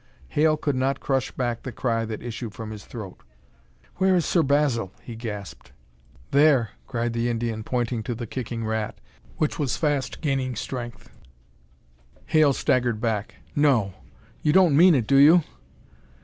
Hale 0.29 0.57
could 0.57 0.75
not 0.75 0.99
crush 0.99 1.29
back 1.29 1.61
the 1.61 1.71
cry 1.71 2.05
that 2.05 2.23
issued 2.23 2.55
from 2.55 2.71
his 2.71 2.85
throat. 2.85 3.19
"Where 3.97 4.15
is 4.15 4.25
Sir 4.25 4.41
Basil?" 4.41 4.91
he 5.03 5.15
gasped. 5.15 5.73
"There!" 6.31 6.71
cried 6.87 7.13
the 7.13 7.29
Indian, 7.29 7.63
pointing 7.63 8.01
to 8.05 8.15
the 8.15 8.25
kicking 8.25 8.65
rat, 8.65 8.97
which 9.37 9.59
was 9.59 9.77
fast 9.77 10.19
gaining 10.21 10.55
strength. 10.55 11.11
Hale 12.25 12.53
staggered 12.53 12.99
back. 12.99 13.35
"No! 13.55 13.93
You 14.41 14.51
don't 14.53 14.75
mean 14.75 14.95
it, 14.95 15.05
do 15.05 15.17
you?" 15.17 15.43